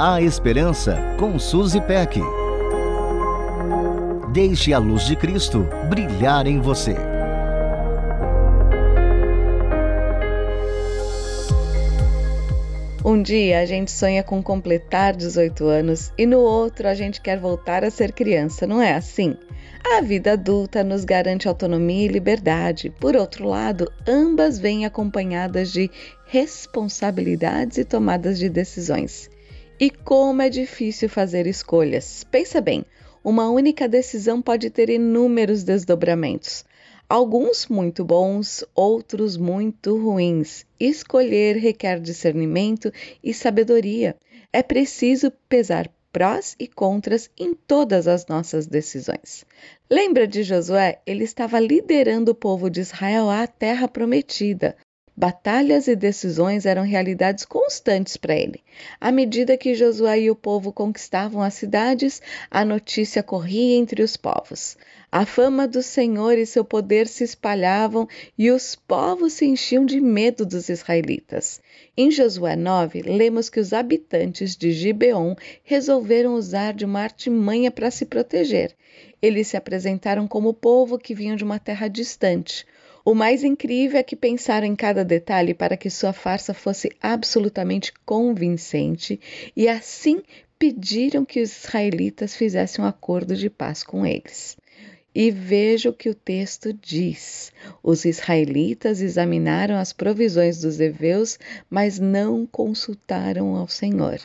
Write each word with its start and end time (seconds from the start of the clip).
A 0.00 0.22
Esperança 0.22 0.96
com 1.18 1.40
Suzy 1.40 1.80
Peck. 1.80 2.20
Deixe 4.32 4.72
a 4.72 4.78
luz 4.78 5.04
de 5.04 5.16
Cristo 5.16 5.66
brilhar 5.90 6.46
em 6.46 6.60
você. 6.60 6.94
Um 13.04 13.20
dia 13.20 13.58
a 13.58 13.66
gente 13.66 13.90
sonha 13.90 14.22
com 14.22 14.40
completar 14.40 15.16
18 15.16 15.66
anos 15.66 16.12
e 16.16 16.26
no 16.26 16.38
outro 16.38 16.86
a 16.86 16.94
gente 16.94 17.20
quer 17.20 17.40
voltar 17.40 17.82
a 17.82 17.90
ser 17.90 18.12
criança, 18.12 18.68
não 18.68 18.80
é 18.80 18.94
assim? 18.94 19.36
A 19.96 20.00
vida 20.00 20.34
adulta 20.34 20.84
nos 20.84 21.04
garante 21.04 21.48
autonomia 21.48 22.04
e 22.04 22.08
liberdade. 22.08 22.94
Por 23.00 23.16
outro 23.16 23.48
lado, 23.48 23.90
ambas 24.06 24.60
vêm 24.60 24.86
acompanhadas 24.86 25.72
de 25.72 25.90
responsabilidades 26.24 27.78
e 27.78 27.84
tomadas 27.84 28.38
de 28.38 28.48
decisões. 28.48 29.28
E 29.80 29.90
como 29.90 30.42
é 30.42 30.50
difícil 30.50 31.08
fazer 31.08 31.46
escolhas. 31.46 32.24
Pensa 32.24 32.60
bem, 32.60 32.84
uma 33.22 33.48
única 33.48 33.88
decisão 33.88 34.42
pode 34.42 34.70
ter 34.70 34.90
inúmeros 34.90 35.62
desdobramentos. 35.62 36.64
Alguns 37.08 37.68
muito 37.68 38.04
bons, 38.04 38.64
outros 38.74 39.36
muito 39.36 39.96
ruins. 39.96 40.66
Escolher 40.80 41.56
requer 41.56 42.00
discernimento 42.00 42.92
e 43.22 43.32
sabedoria. 43.32 44.16
É 44.52 44.64
preciso 44.64 45.30
pesar 45.48 45.88
prós 46.12 46.56
e 46.58 46.66
contras 46.66 47.30
em 47.38 47.54
todas 47.54 48.08
as 48.08 48.26
nossas 48.26 48.66
decisões. 48.66 49.46
Lembra 49.88 50.26
de 50.26 50.42
Josué? 50.42 51.00
Ele 51.06 51.22
estava 51.22 51.60
liderando 51.60 52.32
o 52.32 52.34
povo 52.34 52.68
de 52.68 52.80
Israel 52.80 53.30
à 53.30 53.46
terra 53.46 53.86
prometida. 53.86 54.76
Batalhas 55.18 55.88
e 55.88 55.96
decisões 55.96 56.64
eram 56.64 56.84
realidades 56.84 57.44
constantes 57.44 58.16
para 58.16 58.36
ele. 58.36 58.62
À 59.00 59.10
medida 59.10 59.56
que 59.56 59.74
Josué 59.74 60.20
e 60.20 60.30
o 60.30 60.36
povo 60.36 60.72
conquistavam 60.72 61.42
as 61.42 61.54
cidades, 61.54 62.22
a 62.48 62.64
notícia 62.64 63.20
corria 63.20 63.76
entre 63.76 64.00
os 64.00 64.16
povos. 64.16 64.76
A 65.10 65.26
fama 65.26 65.66
do 65.66 65.82
Senhor 65.82 66.38
e 66.38 66.46
seu 66.46 66.64
poder 66.64 67.08
se 67.08 67.24
espalhavam 67.24 68.06
e 68.38 68.48
os 68.52 68.76
povos 68.76 69.32
se 69.32 69.44
enchiam 69.44 69.84
de 69.84 70.00
medo 70.00 70.46
dos 70.46 70.68
israelitas. 70.68 71.60
Em 71.96 72.12
Josué 72.12 72.54
9, 72.54 73.02
lemos 73.02 73.50
que 73.50 73.58
os 73.58 73.72
habitantes 73.72 74.54
de 74.54 74.70
Gibeon 74.70 75.34
resolveram 75.64 76.34
usar 76.34 76.72
de 76.72 76.84
uma 76.84 77.00
artimanha 77.00 77.72
para 77.72 77.90
se 77.90 78.06
proteger. 78.06 78.72
Eles 79.20 79.48
se 79.48 79.56
apresentaram 79.56 80.28
como 80.28 80.54
povo 80.54 80.96
que 80.96 81.12
vinham 81.12 81.34
de 81.34 81.42
uma 81.42 81.58
terra 81.58 81.88
distante. 81.88 82.64
O 83.08 83.14
mais 83.14 83.42
incrível 83.42 83.98
é 83.98 84.02
que 84.02 84.14
pensaram 84.14 84.66
em 84.66 84.76
cada 84.76 85.02
detalhe 85.02 85.54
para 85.54 85.78
que 85.78 85.88
sua 85.88 86.12
farsa 86.12 86.52
fosse 86.52 86.90
absolutamente 87.00 87.90
convincente 88.04 89.18
e 89.56 89.66
assim 89.66 90.22
pediram 90.58 91.24
que 91.24 91.40
os 91.40 91.64
israelitas 91.64 92.36
fizessem 92.36 92.84
um 92.84 92.86
acordo 92.86 93.34
de 93.34 93.48
paz 93.48 93.82
com 93.82 94.04
eles. 94.04 94.58
E 95.14 95.30
veja 95.30 95.88
o 95.88 95.94
que 95.94 96.10
o 96.10 96.14
texto 96.14 96.70
diz. 96.70 97.50
Os 97.82 98.04
israelitas 98.04 99.00
examinaram 99.00 99.76
as 99.76 99.90
provisões 99.90 100.60
dos 100.60 100.78
heveus, 100.78 101.38
mas 101.70 101.98
não 101.98 102.44
consultaram 102.44 103.56
ao 103.56 103.68
Senhor. 103.68 104.20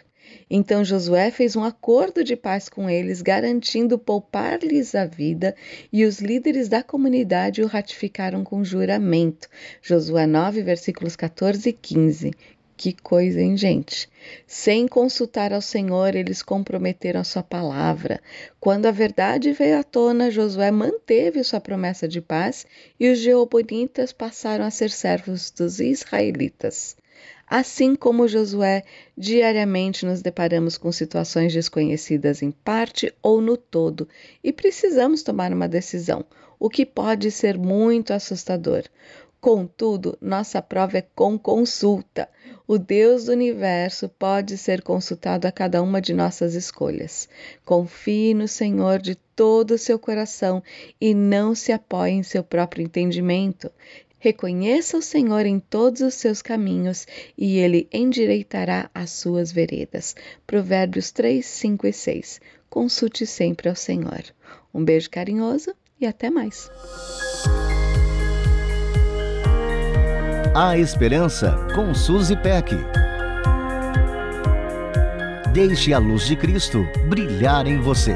Então 0.50 0.84
Josué 0.84 1.32
fez 1.32 1.56
um 1.56 1.64
acordo 1.64 2.24
de 2.24 2.36
paz 2.36 2.70
com 2.70 2.90
eles, 2.90 3.22
garantindo 3.22 3.98
poupar-lhes 3.98 4.96
a 4.96 5.06
vida, 5.06 5.56
e 5.92 6.06
os 6.06 6.20
líderes 6.20 6.68
da 6.70 6.84
comunidade 6.84 7.62
o 7.62 7.68
ratificaram 7.68 8.44
com 8.44 8.64
juramento. 8.64 9.48
Josué 9.82 10.26
9, 10.26 10.62
versículos 10.62 11.16
14 11.16 11.70
e 11.70 11.74
15. 11.74 12.32
Que 12.76 12.92
coisa, 12.92 13.40
hein, 13.40 13.56
gente? 13.56 14.10
Sem 14.48 14.88
consultar 14.88 15.54
ao 15.54 15.62
Senhor, 15.62 16.16
eles 16.16 16.42
comprometeram 16.42 17.22
a 17.22 17.24
sua 17.24 17.44
palavra. 17.44 18.20
Quando 18.60 18.88
a 18.88 18.92
verdade 18.92 19.54
veio 19.54 19.80
à 19.80 19.84
tona, 19.84 20.32
Josué 20.32 20.72
manteve 20.72 21.44
sua 21.44 21.62
promessa 21.62 22.08
de 22.08 22.20
paz 22.20 22.66
e 23.00 23.10
os 23.12 23.20
geobonitas 23.20 24.12
passaram 24.12 24.66
a 24.66 24.72
ser 24.72 24.90
servos 24.90 25.52
dos 25.52 25.80
israelitas. 25.80 26.98
Assim 27.56 27.94
como 27.96 28.28
Josué, 28.28 28.82
diariamente 29.16 30.08
nos 30.08 30.24
deparamos 30.24 30.76
com 30.76 30.92
situações 30.92 31.54
desconhecidas 31.54 32.42
em 32.42 32.50
parte 32.50 33.14
ou 33.22 33.40
no 33.42 33.56
todo 33.56 34.10
e 34.44 34.52
precisamos 34.52 35.22
tomar 35.22 35.54
uma 35.54 35.68
decisão, 35.68 36.26
o 36.60 36.68
que 36.68 36.84
pode 36.84 37.30
ser 37.30 37.56
muito 37.56 38.12
assustador. 38.12 38.86
Contudo, 39.40 40.18
nossa 40.20 40.64
prova 40.64 40.98
é 40.98 41.06
com 41.14 41.38
consulta. 41.38 42.28
O 42.66 42.80
Deus 42.80 43.26
do 43.26 43.34
universo 43.34 44.10
pode 44.10 44.58
ser 44.58 44.82
consultado 44.82 45.46
a 45.46 45.52
cada 45.52 45.84
uma 45.84 46.02
de 46.02 46.12
nossas 46.12 46.56
escolhas. 46.56 47.30
Confie 47.64 48.34
no 48.34 48.48
Senhor 48.48 48.98
de 49.00 49.14
todo 49.36 49.76
o 49.76 49.78
seu 49.78 50.00
coração 50.00 50.64
e 51.00 51.14
não 51.14 51.54
se 51.54 51.72
apoie 51.72 52.14
em 52.14 52.24
seu 52.24 52.44
próprio 52.44 52.84
entendimento. 52.84 53.70
Reconheça 54.24 54.96
o 54.98 55.02
Senhor 55.02 55.46
em 55.46 55.60
todos 55.60 56.00
os 56.00 56.14
seus 56.14 56.42
caminhos 56.42 57.06
e 57.38 57.58
ele 57.58 57.90
endireitará 57.92 58.90
as 58.96 59.10
suas 59.10 59.52
veredas. 59.52 60.16
Provérbios 60.48 61.12
3, 61.12 61.46
5 61.46 61.88
e 61.88 61.92
6. 61.92 62.40
Consulte 62.70 63.26
sempre 63.26 63.68
ao 63.68 63.76
Senhor. 63.76 64.24
Um 64.74 64.82
beijo 64.82 65.10
carinhoso 65.10 65.76
e 66.00 66.06
até 66.06 66.30
mais. 66.30 66.72
A 70.56 70.78
Esperança 70.78 71.58
com 71.76 71.94
Suzy 71.94 72.38
Peck. 72.38 72.74
Deixe 75.54 75.92
a 75.92 75.98
luz 75.98 76.26
de 76.28 76.38
Cristo 76.38 76.88
brilhar 77.10 77.68
em 77.68 77.78
você. 77.82 78.16